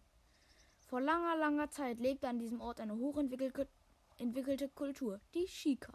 Vor 0.86 1.00
langer, 1.00 1.36
langer 1.36 1.70
Zeit 1.70 1.98
lebte 1.98 2.28
an 2.28 2.38
diesem 2.38 2.60
Ort 2.60 2.80
eine 2.80 2.96
hochentwickelte 2.96 3.68
entwickelte 4.18 4.68
Kultur, 4.68 5.20
die 5.34 5.48
Shika. 5.48 5.92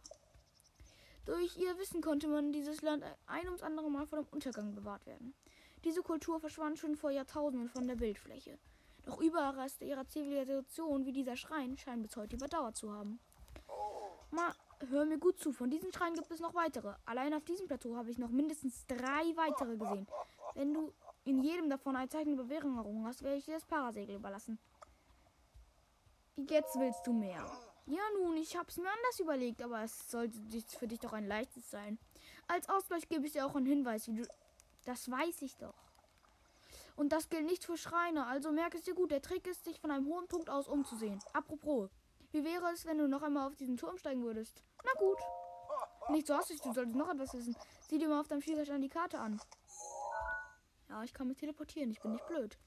Durch 1.26 1.58
ihr 1.58 1.78
Wissen 1.78 2.02
konnte 2.02 2.28
man 2.28 2.52
dieses 2.52 2.82
Land 2.82 3.04
ein 3.28 3.46
ums 3.46 3.62
andere 3.62 3.90
Mal 3.90 4.08
vor 4.08 4.20
dem 4.20 4.28
Untergang 4.32 4.76
bewahrt 4.76 5.06
werden. 5.06 5.34
Diese 5.84 6.02
Kultur 6.02 6.40
verschwand 6.40 6.78
schon 6.78 6.96
vor 6.96 7.12
Jahrtausenden 7.12 7.70
von 7.70 7.88
der 7.88 7.96
Bildfläche. 7.96 8.58
Doch 9.06 9.22
Überreste 9.22 9.86
ihrer 9.86 10.08
Zivilisation 10.08 11.06
wie 11.06 11.14
dieser 11.14 11.36
Schrein 11.36 11.78
scheinen 11.78 12.04
bis 12.04 12.16
heute 12.16 12.36
überdauert 12.36 12.76
zu 12.76 12.92
haben. 12.92 13.20
Mal, 14.32 14.54
hör 14.90 15.06
mir 15.06 15.18
gut 15.18 15.40
zu, 15.40 15.52
von 15.52 15.70
diesen 15.70 15.92
Schreinen 15.92 16.16
gibt 16.16 16.30
es 16.32 16.40
noch 16.40 16.54
weitere. 16.54 16.94
Allein 17.06 17.34
auf 17.34 17.44
diesem 17.46 17.68
Plateau 17.68 17.96
habe 17.96 18.12
ich 18.12 18.18
noch 18.18 18.30
mindestens 18.30 18.86
drei 18.88 19.36
weitere 19.36 19.78
gesehen. 19.78 20.08
Wenn 20.54 20.74
du 20.74 20.94
in 21.26 21.40
jedem 21.40 21.70
davon 21.70 21.96
ein 21.96 22.10
Zeichen 22.10 22.34
über 22.34 22.50
Währung 22.50 22.78
errungen 22.78 23.06
hast, 23.06 23.24
werde 23.24 23.38
ich 23.38 23.46
dir 23.46 23.56
das 23.56 23.66
Parasegel 23.66 24.16
überlassen. 24.16 24.60
Jetzt 26.36 26.78
willst 26.80 27.06
du 27.06 27.14
mehr. 27.14 27.46
Ja 27.86 28.04
nun, 28.22 28.38
ich 28.38 28.56
hab's 28.56 28.78
mir 28.78 28.88
anders 28.88 29.20
überlegt, 29.20 29.62
aber 29.62 29.82
es 29.82 30.12
sollte 30.12 30.38
für 30.78 30.88
dich 30.88 31.00
doch 31.00 31.14
ein 31.14 31.28
leichtes 31.28 31.70
sein. 31.72 31.98
Als 32.48 32.70
Ausgleich 32.70 33.10
gebe 33.10 33.26
ich 33.26 33.34
dir 33.34 33.46
auch 33.46 33.56
einen 33.56 33.66
Hinweis, 33.66 34.08
wie 34.08 34.16
du. 34.16 34.28
Das 34.86 35.10
weiß 35.10 35.42
ich 35.42 35.58
doch. 35.58 35.76
Und 36.96 37.14
das 37.14 37.30
gilt 37.30 37.46
nicht 37.46 37.64
für 37.64 37.78
Schreiner, 37.78 38.28
also 38.28 38.52
merke 38.52 38.78
es 38.78 38.84
dir 38.84 38.94
gut. 38.94 39.12
Der 39.12 39.22
Trick 39.22 39.48
ist, 39.48 39.66
dich 39.66 39.80
von 39.80 39.92
einem 39.92 40.06
hohen 40.08 40.28
Punkt 40.28 40.50
aus 40.50 40.68
umzusehen. 40.68 41.20
Apropos, 41.34 41.90
wie 42.32 42.44
wäre 42.44 42.72
es, 42.74 42.86
wenn 42.86 42.98
du 42.98 43.08
noch 43.08 43.22
einmal 43.22 43.48
auf 43.48 43.56
diesen 43.56 43.78
Turm 43.78 43.98
steigen 43.98 44.24
würdest? 44.24 44.64
Na 44.84 44.92
gut. 45.00 45.18
Nicht 46.10 46.28
so 46.28 46.36
hastig, 46.36 46.60
du 46.62 46.74
solltest 46.74 46.96
noch 46.96 47.10
etwas 47.10 47.34
wissen. 47.34 47.56
Sieh 47.88 48.00
dir 48.00 48.10
mal 48.10 48.20
auf 48.20 48.28
deinem 48.28 48.42
Schiegerstein 48.42 48.82
die 48.82 48.90
Karte 48.90 49.20
an. 49.20 49.40
Ja, 50.90 51.04
ich 51.04 51.14
kann 51.14 51.28
mich 51.28 51.38
teleportieren, 51.38 51.92
ich 51.92 52.02
bin 52.02 52.12
nicht 52.12 52.28
blöd. 52.28 52.58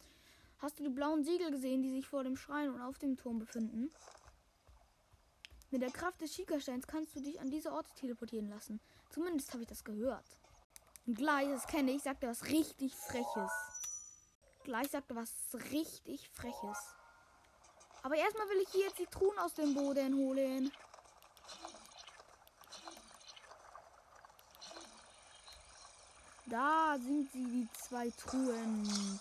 Hast 0.58 0.78
du 0.78 0.84
die 0.84 0.90
blauen 0.90 1.24
Siegel 1.24 1.50
gesehen, 1.50 1.82
die 1.82 1.90
sich 1.90 2.06
vor 2.06 2.22
dem 2.22 2.36
Schrein 2.36 2.70
und 2.70 2.80
auf 2.80 2.98
dem 2.98 3.16
Turm 3.16 3.38
befinden? 3.38 3.90
Mit 5.70 5.82
der 5.82 5.90
Kraft 5.90 6.20
des 6.20 6.34
Schiegersteins 6.34 6.86
kannst 6.86 7.16
du 7.16 7.20
dich 7.20 7.40
an 7.40 7.50
diese 7.50 7.72
Orte 7.72 7.90
teleportieren 7.96 8.48
lassen. 8.48 8.80
Zumindest 9.10 9.52
habe 9.52 9.62
ich 9.62 9.68
das 9.68 9.84
gehört. 9.84 10.38
Und 11.06 11.16
gleich, 11.16 11.48
das 11.48 11.66
kenne 11.66 11.90
ich, 11.92 12.02
sagte 12.02 12.28
was 12.28 12.44
richtig 12.44 12.94
Freches. 12.94 13.52
Gleich 14.64 14.88
sagte 14.90 15.16
was 15.16 15.32
richtig 15.72 16.28
Freches. 16.30 16.78
Aber 18.02 18.16
erstmal 18.16 18.48
will 18.48 18.60
ich 18.62 18.68
hier 18.70 18.86
jetzt 18.86 18.98
die 18.98 19.06
Truhen 19.06 19.38
aus 19.38 19.54
dem 19.54 19.74
Boden 19.74 20.16
holen. 20.16 20.72
Da 26.46 26.96
sind 26.98 27.30
sie, 27.32 27.44
die 27.44 27.68
zwei 27.72 28.10
Truhen. 28.10 29.20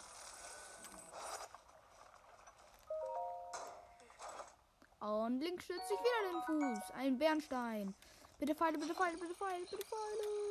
Und 5.00 5.40
links 5.40 5.64
stützt 5.64 5.88
sich 5.88 5.98
wieder 5.98 6.32
den 6.32 6.76
Fuß. 6.76 6.92
Ein 6.92 7.18
Bernstein. 7.18 7.96
Bitte 8.38 8.54
Pfeile, 8.54 8.78
bitte 8.78 8.94
Pfeile, 8.94 9.18
bitte 9.18 9.34
Pfeile, 9.34 9.66
bitte 9.66 9.86
Pfeile. 9.86 10.51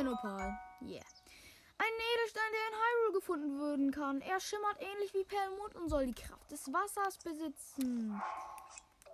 Ein 0.00 0.08
Opal. 0.08 0.58
Yeah. 0.80 1.04
Ein 1.78 1.92
Edelstein, 2.14 2.52
der 2.52 2.68
in 2.68 2.74
Hyrule 2.74 3.12
gefunden 3.12 3.60
werden 3.60 3.90
kann. 3.90 4.20
Er 4.22 4.40
schimmert 4.40 4.80
ähnlich 4.80 5.12
wie 5.14 5.24
Perlmut 5.24 5.74
und 5.76 5.88
soll 5.88 6.06
die 6.06 6.14
Kraft 6.14 6.50
des 6.50 6.72
Wassers 6.72 7.18
besitzen. 7.18 8.20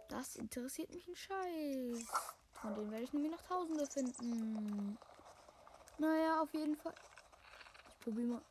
Das 0.08 0.36
interessiert 0.36 0.92
mich 0.92 1.06
ein 1.08 1.16
Scheiß. 1.16 2.06
Von 2.52 2.74
denen 2.74 2.90
werde 2.90 3.04
ich 3.04 3.12
nämlich 3.12 3.32
noch 3.32 3.42
Tausende 3.42 3.86
finden. 3.86 4.98
Naja, 5.98 6.40
auf 6.40 6.52
jeden 6.54 6.76
Fall. 6.76 6.94
Ich 7.88 8.04
probiere 8.04 8.26
mal. 8.28 8.42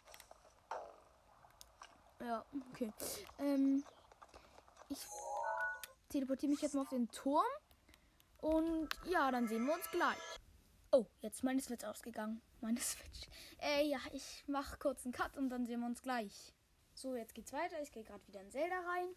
Ja, 2.19 2.45
okay. 2.71 2.93
Ähm, 3.39 3.83
ich 4.89 4.99
teleportiere 6.09 6.51
mich 6.51 6.61
jetzt 6.61 6.75
mal 6.75 6.81
auf 6.81 6.89
den 6.89 7.09
Turm. 7.09 7.45
Und 8.41 8.89
ja, 9.05 9.31
dann 9.31 9.47
sehen 9.47 9.65
wir 9.65 9.73
uns 9.73 9.89
gleich. 9.91 10.39
Oh, 10.95 11.05
jetzt 11.19 11.43
meine 11.43 11.59
Switch 11.59 11.83
ausgegangen. 11.83 12.41
Meine 12.61 12.79
Switch. 12.81 13.27
Äh, 13.59 13.85
ja, 13.85 13.99
ich 14.13 14.45
mache 14.47 14.77
kurz 14.77 15.03
einen 15.03 15.11
Cut 15.11 15.35
und 15.35 15.49
dann 15.49 15.65
sehen 15.65 15.81
wir 15.81 15.87
uns 15.87 16.01
gleich. 16.01 16.53
So, 16.93 17.17
jetzt 17.17 17.35
geht's 17.35 17.51
weiter. 17.51 17.81
Ich 17.81 17.91
gehe 17.91 18.05
gerade 18.05 18.25
wieder 18.27 18.39
in 18.39 18.49
Zelda 18.49 18.79
rein. 18.79 19.09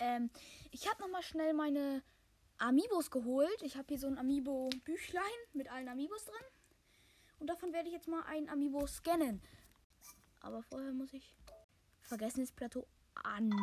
Ähm, 0.00 0.30
ich 0.72 0.86
habe 0.86 1.00
nochmal 1.00 1.22
schnell 1.22 1.54
meine 1.54 2.02
Amiibos 2.58 3.10
geholt. 3.10 3.62
Ich 3.62 3.78
habe 3.78 3.86
hier 3.88 3.98
so 3.98 4.06
ein 4.06 4.18
Amiibo-Büchlein 4.18 5.22
mit 5.54 5.72
allen 5.72 5.88
Amiibos 5.88 6.26
drin. 6.26 6.44
Und 7.38 7.46
davon 7.46 7.72
werde 7.72 7.88
ich 7.88 7.94
jetzt 7.94 8.08
mal 8.08 8.24
ein 8.26 8.50
Amiibo 8.50 8.86
scannen. 8.86 9.40
Aber 10.40 10.62
vorher 10.62 10.92
muss 10.92 11.14
ich 11.14 11.34
vergessenes 12.02 12.52
Plateau 12.52 12.86
anfangen. 13.14 13.56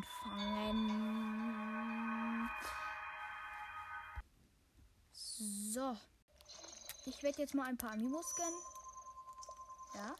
So. 5.12 5.96
Ich 7.06 7.22
werde 7.22 7.42
jetzt 7.42 7.54
mal 7.54 7.66
ein 7.68 7.78
paar 7.78 7.92
Amiibos 7.92 8.26
scannen. 8.32 8.60
Ja. 9.96 10.16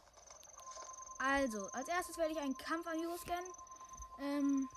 Also, 1.18 1.66
als 1.72 1.88
erstes 1.88 2.18
werde 2.18 2.32
ich 2.32 2.38
einen 2.38 2.56
Kampf-Amiibo 2.56 3.16
scannen. 3.16 3.50
Ähm. 4.20 4.68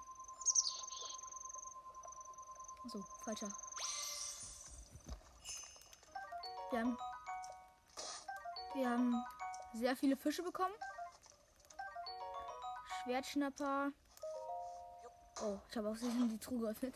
So, 2.85 3.01
falscher. 3.25 3.49
Wir 6.71 6.79
haben, 6.79 6.97
wir 8.73 8.89
haben 8.89 9.25
sehr 9.73 9.95
viele 9.95 10.15
Fische 10.15 10.43
bekommen. 10.43 10.73
Schwertschnapper. 13.03 13.91
Oh, 15.41 15.59
ich 15.69 15.77
habe 15.77 15.89
auch 15.89 15.95
sich 15.95 16.09
die 16.09 16.39
Truhe 16.39 16.59
geöffnet. 16.59 16.95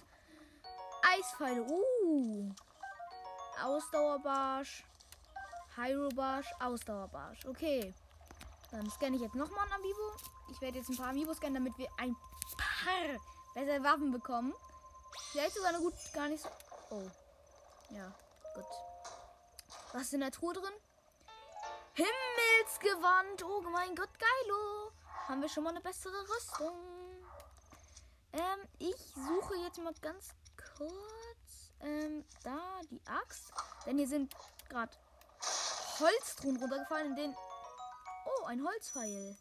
Eispfeile. 1.03 1.61
Uh. 1.63 2.53
Ausdauerbarsch. 3.61 4.85
Hyrule-Barsch. 5.83 6.47
Ausdauerbarsch. 6.59 7.45
Okay. 7.45 7.93
Dann 8.71 8.89
scanne 8.89 9.17
ich 9.17 9.21
jetzt 9.21 9.35
nochmal 9.35 9.65
ein 9.67 9.73
Amiibo. 9.73 10.15
Ich 10.49 10.61
werde 10.61 10.77
jetzt 10.77 10.89
ein 10.89 10.97
paar 10.97 11.09
Amiibo 11.09 11.33
scannen, 11.33 11.55
damit 11.55 11.77
wir 11.77 11.89
ein 11.97 12.15
paar 12.57 13.19
bessere 13.53 13.83
Waffen 13.83 14.11
bekommen. 14.11 14.53
Vielleicht 15.31 15.55
sogar 15.55 15.69
eine 15.69 15.79
gut, 15.79 15.93
gar 16.13 16.29
nicht 16.29 16.41
so. 16.41 16.49
Oh. 16.89 17.09
Ja, 17.89 18.13
gut. 18.55 18.65
Was 19.93 20.03
ist 20.03 20.13
in 20.13 20.21
der 20.21 20.31
Truhe 20.31 20.53
drin? 20.53 20.73
Himmelsgewand. 21.93 23.43
Oh 23.43 23.61
mein 23.71 23.95
Gott, 23.95 24.09
geilo. 24.17 24.91
Haben 25.27 25.41
wir 25.41 25.49
schon 25.49 25.63
mal 25.63 25.71
eine 25.71 25.81
bessere 25.81 26.21
Rüstung. 26.29 26.77
Ähm, 28.33 28.59
ich 28.79 28.95
suche 29.13 29.55
jetzt 29.57 29.77
mal 29.79 29.93
ganz 30.01 30.29
kurz. 30.77 31.71
Ähm, 31.81 32.23
da 32.43 32.59
die 32.89 33.01
Axt. 33.05 33.51
Denn 33.85 33.97
hier 33.97 34.07
sind 34.07 34.33
gerade 34.69 34.91
Holztruhen 36.01 36.57
runtergefallen, 36.57 37.07
in 37.11 37.15
denen. 37.15 37.35
Oh, 38.25 38.45
ein 38.45 38.63
Holzpfeil. 38.65 39.37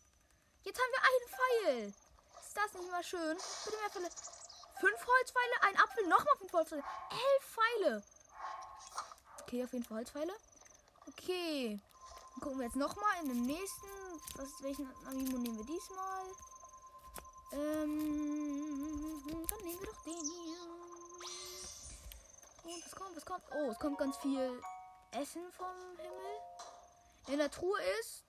Jetzt 0.63 0.79
haben 0.79 0.93
wir 0.93 1.03
einen 1.03 1.29
Pfeil. 1.29 1.95
Ist 2.41 2.57
das 2.57 2.75
nicht 2.75 2.91
mal 2.91 3.05
schön? 3.05 3.37
Bitte 3.65 3.77
mehr 3.79 3.91
Pfeile. 3.91 4.09
Fünf 4.81 5.07
Holzpfeile, 5.07 5.63
ein 5.63 5.77
Apfel, 5.77 6.07
nochmal 6.07 6.37
fünf 6.39 6.53
Holzpfeile. 6.53 6.85
Elf 7.11 7.45
Pfeile. 7.45 8.03
Okay, 9.43 9.65
auf 9.65 9.73
jeden 9.73 9.85
Fall 9.85 9.99
Holzpfeile. 9.99 10.33
Okay. 11.09 11.81
Dann 12.35 12.41
gucken 12.41 12.59
wir 12.59 12.67
jetzt 12.67 12.77
nochmal 12.77 13.23
in 13.23 13.29
dem 13.29 13.47
nächsten. 13.47 13.87
Was, 14.37 14.49
welchen 14.63 14.89
Amiibo 15.07 15.39
nehmen 15.39 15.59
wir 15.59 15.65
diesmal? 15.65 16.25
Ähm, 17.53 19.23
dann 19.49 19.61
nehmen 19.63 19.81
wir 19.81 19.87
doch 19.87 20.03
den 20.05 20.13
hier. 20.15 20.61
Und 22.65 22.85
was 22.85 22.95
kommt, 22.95 23.17
was 23.17 23.25
kommt? 23.27 23.45
Oh, 23.53 23.71
es 23.71 23.79
kommt 23.79 23.99
ganz 23.99 24.17
viel 24.19 24.63
Essen 25.13 25.53
vom 25.53 25.97
Himmel. 25.97 26.40
In 27.29 27.39
der 27.39 27.51
Truhe 27.51 27.79
ist 28.01 28.25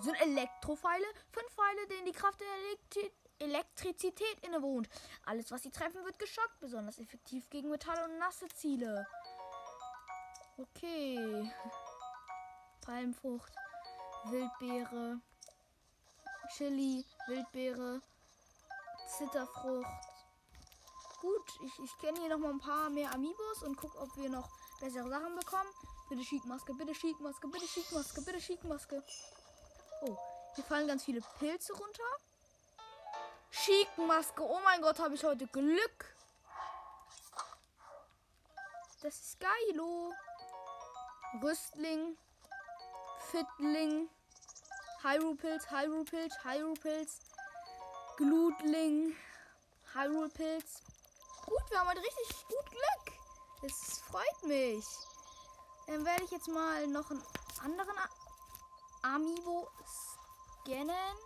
sind 0.00 0.20
Elektropfeile. 0.20 1.06
Fünf 1.32 1.52
Pfeile, 1.52 1.86
denen 1.88 2.06
die 2.06 2.12
Kraft 2.12 2.40
der 2.40 2.46
Elektri 2.66 3.12
Elektrizität 3.40 4.44
innewohnt. 4.44 4.88
Alles, 5.24 5.52
was 5.52 5.62
sie 5.62 5.70
treffen, 5.70 6.04
wird 6.04 6.18
geschockt. 6.18 6.58
Besonders 6.58 6.98
effektiv 6.98 7.48
gegen 7.50 7.70
Metall 7.70 8.04
und 8.04 8.18
nasse 8.18 8.48
Ziele. 8.48 9.06
Okay. 10.56 11.52
Palmfrucht, 12.80 13.52
Wildbeere, 14.24 15.20
Chili, 16.56 17.04
Wildbeere, 17.28 18.00
Zitterfrucht. 19.18 19.86
Gut, 21.20 21.42
ich, 21.64 21.84
ich 21.84 21.98
kenne 21.98 22.18
hier 22.18 22.30
noch 22.30 22.38
mal 22.38 22.50
ein 22.50 22.58
paar 22.58 22.90
mehr 22.90 23.12
Amiibos 23.12 23.62
und 23.62 23.76
gucke, 23.76 23.98
ob 23.98 24.16
wir 24.16 24.30
noch 24.30 24.48
bessere 24.80 25.08
Sachen 25.08 25.36
bekommen. 25.36 25.68
Bitte 26.08 26.24
Schickmaske, 26.24 26.72
bitte 26.74 26.94
Schickmaske, 26.94 27.48
bitte 27.48 27.68
Schickmaske, 27.68 28.22
bitte 28.22 28.40
Schickmaske. 28.40 29.04
Oh, 30.00 30.16
hier 30.54 30.64
fallen 30.64 30.86
ganz 30.86 31.04
viele 31.04 31.20
Pilze 31.38 31.74
runter. 31.74 32.02
Schickmaske, 33.50 34.42
oh 34.42 34.60
mein 34.64 34.80
Gott, 34.80 34.98
habe 34.98 35.14
ich 35.14 35.24
heute 35.24 35.46
Glück. 35.48 36.16
Das 39.02 39.14
ist 39.14 39.38
geilo. 39.38 40.14
Rüstling, 41.42 42.16
Fitling, 43.30 44.08
Hyrule-Pilz, 45.02 45.70
Hyrule-Pilz, 45.70 46.34
Hyrule-Pilz, 46.42 47.18
Glutling, 48.16 49.14
Hyrule-Pilz. 49.94 50.82
Gut, 51.44 51.70
wir 51.70 51.80
haben 51.80 51.88
heute 51.88 52.02
richtig 52.02 52.46
gut 52.48 52.70
Glück. 52.70 53.14
Es 53.62 54.00
freut 54.00 54.42
mich. 54.44 54.84
Dann 55.88 56.04
werde 56.04 56.22
ich 56.22 56.30
jetzt 56.30 56.48
mal 56.48 56.86
noch 56.86 57.10
einen 57.10 57.22
anderen 57.64 57.96
Amiibo 59.02 59.68
scannen. 60.62 61.16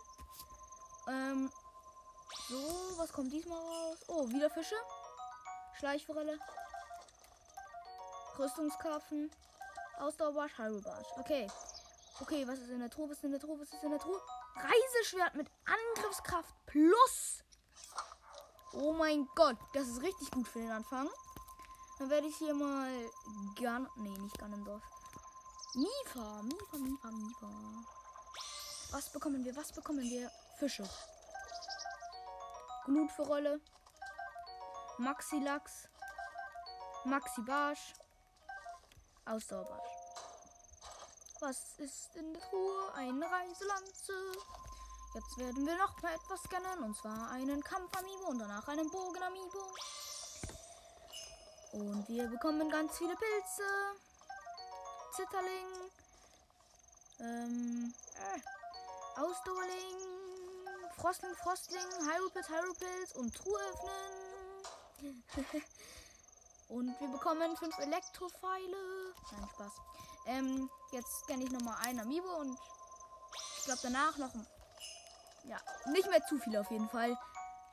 Ähm, 1.07 1.51
so, 2.47 2.57
was 2.97 3.11
kommt 3.11 3.33
diesmal 3.33 3.59
raus? 3.59 3.97
Oh, 4.07 4.27
wieder 4.29 4.49
Fische. 4.49 4.75
Schleichforelle. 5.77 6.39
Rüstungskarpfen. 8.39 9.29
Ausdauerbarsch, 9.99 10.57
Hyrule-Barsch. 10.57 11.07
Okay. 11.19 11.47
Okay, 12.21 12.47
was 12.47 12.59
ist 12.59 12.69
in 12.69 12.79
der 12.79 12.89
Truhe? 12.89 13.09
Was 13.09 13.17
ist 13.17 13.25
in 13.25 13.31
der 13.31 13.41
Truhe? 13.41 13.59
Was 13.59 13.73
ist 13.73 13.83
in 13.83 13.89
der 13.89 13.99
Truhe? 13.99 14.21
Reiseschwert 14.55 15.35
mit 15.35 15.51
Angriffskraft 15.65 16.55
plus. 16.67 17.43
Oh 18.71 18.93
mein 18.93 19.27
Gott, 19.35 19.57
das 19.73 19.87
ist 19.87 20.01
richtig 20.01 20.31
gut 20.31 20.47
für 20.47 20.59
den 20.59 20.71
Anfang. 20.71 21.09
Dann 22.03 22.09
werde 22.09 22.27
ich 22.27 22.35
hier 22.35 22.53
mal 22.53 23.09
Gan... 23.55 23.87
Nee, 23.95 24.17
nicht 24.17 24.37
Ganondorf. 24.37 24.83
Mifa, 25.73 26.43
Mifa, 26.43 26.77
Mifa, 26.77 27.07
Mifa. 27.07 27.49
Was 28.91 29.09
bekommen 29.09 29.45
wir? 29.45 29.55
Was 29.55 29.71
bekommen 29.71 30.01
wir? 30.01 30.29
Fische. 30.59 30.83
Glutforelle. 32.83 33.61
Maxi-Lachs. 34.97 35.87
Maxi-Barsch. 37.05 37.93
Ausdauerbarsch. 39.23 39.95
Was 41.39 41.79
ist 41.79 42.17
in 42.17 42.33
der 42.33 42.41
Truhe? 42.49 42.93
Eine 42.95 43.31
Reiselanze. 43.31 44.33
Jetzt 45.13 45.37
werden 45.37 45.65
wir 45.65 45.77
noch 45.77 46.01
mal 46.01 46.13
etwas 46.15 46.43
scannen. 46.43 46.83
Und 46.83 46.97
zwar 46.97 47.31
einen 47.31 47.63
Kampf-Amiibo 47.63 48.25
und 48.25 48.39
danach 48.39 48.67
einen 48.67 48.91
Bogen-Amiibo. 48.91 49.73
Und 51.73 52.07
wir 52.07 52.27
bekommen 52.27 52.69
ganz 52.69 52.97
viele 52.97 53.15
Pilze. 53.15 53.63
Zitterling. 55.15 55.91
Ähm, 57.19 57.93
äh, 58.15 59.19
Ausdauerling. 59.19 60.13
Frostling, 60.95 61.35
Frostling, 61.35 61.81
Hyrule 61.81 62.29
Pilz, 62.29 62.49
Hyrule 62.49 62.73
Pilz 62.75 63.11
und 63.13 63.35
Truhe 63.35 63.59
öffnen. 63.59 65.23
und 66.69 66.99
wir 66.99 67.07
bekommen 67.07 67.57
fünf 67.57 67.77
Elektropfeile. 67.79 69.13
Nein, 69.31 69.49
Spaß. 69.53 69.73
Ähm, 70.27 70.69
jetzt 70.91 71.23
scanne 71.23 71.43
ich 71.43 71.51
nochmal 71.51 71.77
ein 71.83 71.99
Amiibo 71.99 72.35
und 72.37 72.57
ich 73.57 73.65
glaube 73.65 73.79
danach 73.83 74.17
noch. 74.17 74.31
Ja, 75.45 75.57
nicht 75.87 76.09
mehr 76.09 76.23
zu 76.25 76.37
viel 76.39 76.55
auf 76.55 76.69
jeden 76.71 76.87
Fall. 76.87 77.17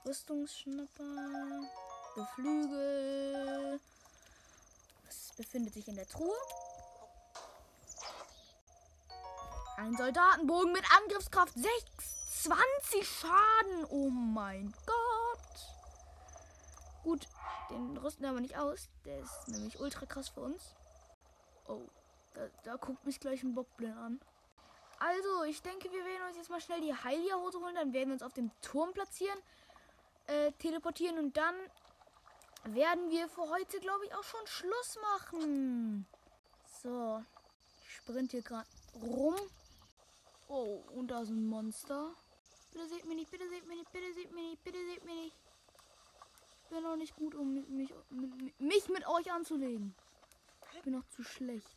Rüstungsschnapper, 0.05 1.69
Geflügel. 2.15 3.81
Was 5.07 5.33
befindet 5.37 5.75
sich 5.75 5.87
in 5.89 5.97
der 5.97 6.09
Truhe? 6.09 6.37
Ein 9.77 9.97
Soldatenbogen 9.97 10.73
mit 10.73 10.85
Angriffskraft 10.99 11.55
6, 11.55 12.43
20 12.45 13.09
Schaden. 13.09 13.85
Oh 13.89 14.11
mein 14.11 14.75
Gott. 14.87 15.41
Gut, 17.03 17.27
den 17.71 17.97
rüsten 17.97 18.23
wir 18.23 18.31
aber 18.31 18.41
nicht 18.41 18.59
aus. 18.59 18.89
Der 19.05 19.21
ist 19.21 19.49
nämlich 19.49 19.81
ultra 19.81 20.05
krass 20.05 20.29
für 20.29 20.41
uns. 20.41 20.75
Oh, 21.67 21.81
da, 22.35 22.43
da 22.65 22.77
guckt 22.77 23.07
mich 23.07 23.21
gleich 23.21 23.43
ein 23.43 23.55
Bockblind 23.55 23.97
an. 23.97 24.21
Also, 24.99 25.45
ich 25.45 25.63
denke, 25.63 25.91
wir 25.91 26.05
werden 26.05 26.29
uns 26.29 26.37
jetzt 26.37 26.51
mal 26.51 26.61
schnell 26.61 26.83
die 26.83 26.93
Heilia-Hose 26.93 27.59
holen. 27.61 27.75
Dann 27.75 27.93
werden 27.95 28.09
wir 28.11 28.15
uns 28.15 28.23
auf 28.23 28.35
dem 28.35 28.51
Turm 28.61 28.93
platzieren, 28.93 29.39
äh, 30.27 30.53
teleportieren 30.53 31.19
und 31.19 31.37
dann 31.37 31.55
werden 32.65 33.11
wir 33.11 33.29
für 33.29 33.49
heute, 33.49 33.81
glaube 33.81 34.07
ich, 34.07 34.15
auch 34.15 34.23
schon 34.23 34.47
Schluss 34.47 34.99
machen. 35.13 36.07
So, 36.83 37.23
ich 37.83 37.97
sprint 37.97 38.31
hier 38.33 38.43
gerade 38.43 38.69
rum. 38.95 39.37
Oh, 40.49 40.83
und 40.95 41.09
da 41.09 41.23
ist 41.23 41.31
ein 41.31 41.47
Monster. 41.47 42.15
Bitte 42.73 42.89
seht 42.89 43.05
mich 43.05 43.17
nicht, 43.17 43.31
bitte 43.31 43.49
seht 43.49 43.67
mich 43.67 43.79
nicht, 43.79 43.93
bitte 43.93 44.13
seht 44.15 44.33
mich 44.33 44.45
nicht, 44.51 44.65
bitte 44.65 44.79
seht 44.79 45.05
mich 45.05 45.15
nicht. 45.15 45.37
Ich 46.65 46.71
bin 46.71 46.83
noch 46.83 46.97
nicht 46.97 47.17
gut, 47.17 47.35
um 47.35 47.55
mich, 47.77 47.93
mit, 48.11 48.61
mich 48.61 48.89
mit 48.89 49.07
euch 49.09 49.33
anzulegen. 49.33 49.95
Ich 50.75 50.83
bin 50.83 50.93
noch 50.93 51.07
zu 51.09 51.25
schlecht. 51.25 51.77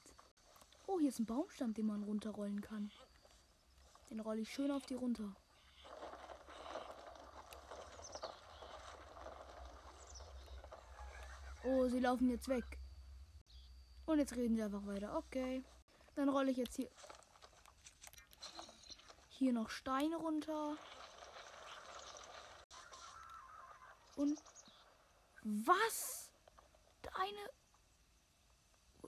Oh, 0.86 1.00
hier 1.00 1.10
ist 1.10 1.20
ein 1.20 1.26
Baumstamm, 1.26 1.74
den 1.74 1.88
man 1.88 2.04
runterrollen 2.04 2.62
kann. 2.62 2.92
Den 4.10 4.20
rolle 4.20 4.42
ich 4.42 4.54
schön 4.54 4.70
auf 4.70 4.86
die 4.86 4.94
runter. 4.94 5.36
Oh, 11.64 11.88
sie 11.88 12.00
laufen 12.00 12.30
jetzt 12.30 12.48
weg. 12.48 12.66
Und 14.06 14.20
jetzt 14.20 14.36
reden 14.36 14.56
sie 14.56 14.64
einfach 14.64 14.86
weiter. 14.86 15.16
Okay. 15.18 15.64
Dann 16.16 16.30
rolle 16.30 16.52
ich 16.52 16.58
jetzt 16.58 16.76
hier 16.76 16.90
hier 19.44 19.52
noch 19.52 19.70
Steine 19.70 20.16
runter. 20.16 20.78
Und 24.16 24.40
was? 25.44 26.32
Deine 27.02 27.50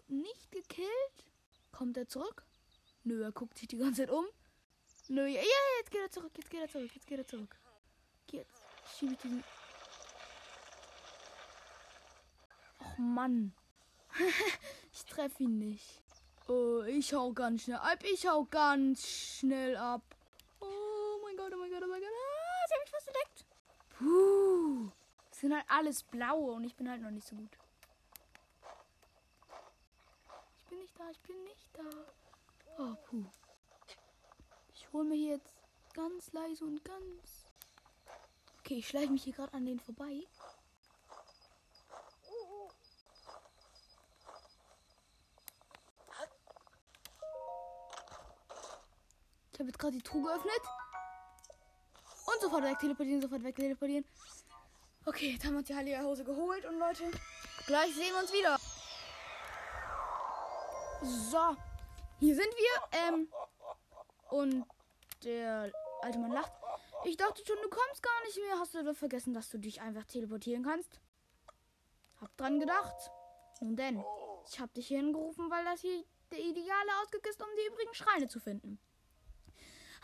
nicht 0.08 0.52
gekillt? 0.52 1.26
Kommt 1.72 1.96
er 1.96 2.08
zurück? 2.08 2.46
Nö, 3.04 3.24
er 3.24 3.32
guckt 3.32 3.58
sich 3.58 3.68
die 3.68 3.78
ganze 3.78 4.02
Zeit 4.02 4.10
um. 4.10 4.26
Nö, 5.08 5.26
ja, 5.26 5.42
ja, 5.42 5.78
jetzt 5.80 5.92
geht 5.92 6.02
er 6.02 6.12
zurück, 6.12 6.32
jetzt 6.36 6.50
geht 6.50 6.62
er 6.62 6.70
zurück, 6.70 6.92
jetzt 6.94 7.08
geht 7.08 7.20
er 7.20 7.28
zurück. 7.28 7.56
Jetzt 8.32 8.64
schiebe 8.98 9.14
ich 9.14 9.20
diesen. 9.20 9.44
Mann. 12.98 13.54
ich 14.94 15.06
treffe 15.06 15.44
ihn 15.44 15.58
nicht. 15.60 16.02
Oh, 16.48 16.84
ich 16.84 17.14
hau 17.14 17.34
ganz 17.34 17.64
schnell 17.64 17.78
ab. 17.78 18.00
Ich 18.04 18.28
hau 18.28 18.46
ganz 18.46 19.08
schnell 19.08 19.76
ab. 19.78 20.04
Oh 20.60 21.20
mein 21.24 21.36
Gott, 21.38 21.52
oh 21.54 21.58
mein 21.58 21.72
Gott, 21.72 21.84
oh 21.84 21.88
mein 21.88 22.02
Gott. 22.02 22.10
Ah, 22.10 22.68
sie 22.68 22.74
haben 22.76 22.82
mich 22.82 22.92
fast 22.92 23.08
entdeckt. 23.08 23.46
Puh. 23.98 24.92
Das 25.30 25.40
sind 25.40 25.54
halt 25.54 25.66
alles 25.68 26.04
blaue 26.04 26.54
und 26.54 26.64
ich 26.64 26.76
bin 26.76 26.90
halt 26.90 27.02
noch 27.02 27.12
nicht 27.12 27.28
so 27.28 27.36
gut. 27.36 27.58
Ich 30.58 30.66
bin 30.66 30.80
nicht 30.80 31.00
da, 31.00 31.10
ich 31.10 31.20
bin 31.22 31.44
nicht 31.44 31.70
da. 31.74 31.84
Oh, 32.78 32.96
puh. 33.06 33.26
Ich 34.74 34.92
hole 34.94 35.06
mir 35.06 35.16
hier 35.16 35.34
jetzt 35.36 35.54
ganz 35.94 36.32
leise 36.32 36.64
und 36.64 36.84
ganz. 36.86 37.48
Okay, 38.60 38.76
ich 38.76 38.88
schleiche 38.88 39.12
mich 39.12 39.24
hier 39.24 39.34
gerade 39.34 39.54
an 39.54 39.66
den 39.66 39.80
vorbei. 39.80 40.26
Ich 49.56 49.60
habe 49.60 49.70
jetzt 49.70 49.80
gerade 49.80 49.94
die 49.94 50.04
Truhe 50.04 50.24
geöffnet. 50.24 50.62
Und 52.26 52.42
sofort 52.42 52.64
weg 52.66 52.78
teleportieren, 52.78 53.22
sofort 53.22 53.42
weg 53.42 53.56
teleportieren. 53.56 54.04
Okay, 55.06 55.32
jetzt 55.32 55.46
haben 55.46 55.54
wir 55.54 55.60
uns 55.60 55.68
die 55.68 55.76
heilige 55.76 56.04
Hose 56.04 56.26
geholt 56.26 56.66
und 56.66 56.78
Leute, 56.78 57.10
gleich 57.66 57.96
sehen 57.96 58.12
wir 58.12 58.20
uns 58.20 58.34
wieder. 58.34 58.58
So, 61.02 61.56
hier 62.20 62.36
sind 62.36 62.48
wir. 62.48 63.00
Ähm, 63.00 63.30
und 64.30 64.66
der 65.24 65.72
alte 66.02 66.20
Mann 66.20 66.34
lacht. 66.34 66.52
Ich 67.06 67.16
dachte 67.16 67.42
schon, 67.46 67.56
du 67.64 67.70
kommst 67.70 68.04
gar 68.04 68.24
nicht 68.26 68.38
mehr. 68.38 68.60
Hast 68.60 68.74
du 68.74 68.94
vergessen, 68.94 69.34
dass 69.34 69.50
du 69.50 69.58
dich 69.58 69.80
einfach 69.80 70.04
teleportieren 70.04 70.66
kannst? 70.66 71.00
Hab 72.20 72.36
dran 72.36 72.60
gedacht. 72.60 73.10
Nun 73.62 73.78
denn, 73.78 74.04
ich 74.50 74.60
hab 74.60 74.74
dich 74.74 74.88
hier 74.88 74.98
hingerufen, 74.98 75.50
weil 75.50 75.64
das 75.64 75.80
hier 75.80 76.04
der 76.32 76.40
ideale 76.40 76.92
Ausgang 77.02 77.22
ist, 77.30 77.42
um 77.42 77.48
die 77.58 77.68
übrigen 77.72 77.94
Schreine 77.94 78.28
zu 78.28 78.42
finden. 78.42 78.80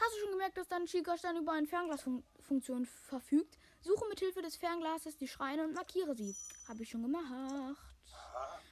Hast 0.04 0.16
du 0.16 0.20
schon 0.22 0.32
gemerkt, 0.32 0.58
dass 0.58 0.68
dein 0.68 0.88
Schiegerstein 0.88 1.38
über 1.38 1.52
eine 1.52 1.68
Fernglasfunktion 1.68 2.86
verfügt? 2.88 3.60
Suche 3.82 4.08
mit 4.10 4.20
Hilfe 4.20 4.42
des 4.42 4.56
Fernglases 4.56 5.16
die 5.16 5.28
Schreine 5.28 5.64
und 5.64 5.76
markiere 5.76 6.16
sie. 6.16 6.36
Habe 6.68 6.82
ich 6.82 6.90
schon 6.90 7.04
gemacht. 7.04 7.78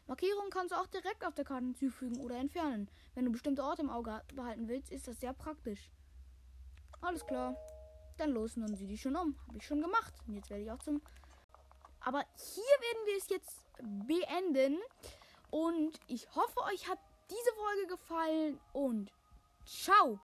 Markierungen 0.08 0.50
kannst 0.50 0.72
du 0.72 0.78
auch 0.78 0.88
direkt 0.88 1.24
auf 1.24 1.36
der 1.36 1.46
Karte 1.46 1.66
hinzufügen 1.66 2.20
oder 2.22 2.36
entfernen. 2.38 2.90
Wenn 3.14 3.26
du 3.26 3.32
bestimmte 3.32 3.64
Orte 3.64 3.84
im 3.84 3.92
Auge 3.92 4.24
behalten 4.34 4.68
willst, 4.68 4.92
ist 4.92 5.08
das 5.08 5.20
sehr 5.20 5.34
praktisch. 5.34 5.92
Alles 7.02 7.24
klar. 7.28 7.56
Dann 8.18 8.32
los, 8.32 8.58
nun 8.58 8.76
sieh 8.76 8.88
dich 8.88 9.02
schon 9.02 9.16
um. 9.16 9.38
Habe 9.48 9.58
ich 9.60 9.68
schon 9.68 9.82
gemacht. 9.82 10.14
Und 10.28 10.34
jetzt 10.34 10.50
werde 10.50 10.64
ich 10.64 10.72
auch 10.72 10.80
zum. 10.80 11.00
Aber 12.00 12.26
hier 12.36 12.64
werden 12.64 13.06
wir 13.06 13.18
es 13.18 13.30
jetzt 13.30 13.66
beenden. 14.08 14.80
Und 15.52 16.00
ich 16.08 16.28
hoffe, 16.34 16.60
euch 16.74 16.90
hat 16.90 17.00
diese 17.30 17.54
Folge 17.54 17.88
gefallen. 17.88 18.60
Und 18.74 19.12
ciao. 19.64 20.20